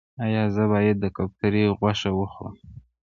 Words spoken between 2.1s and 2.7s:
وخورم؟